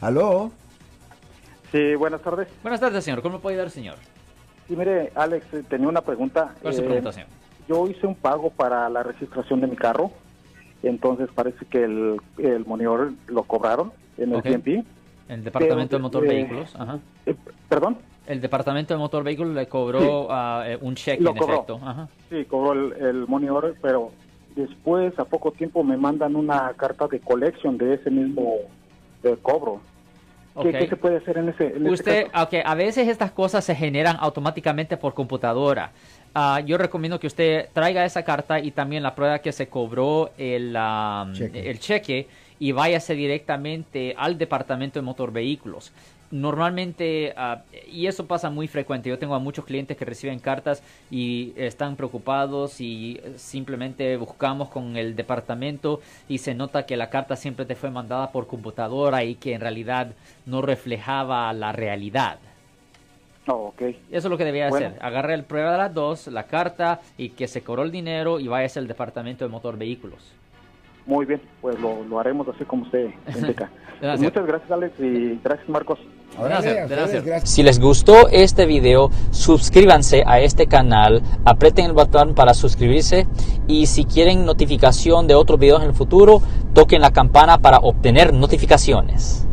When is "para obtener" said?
87.58-88.32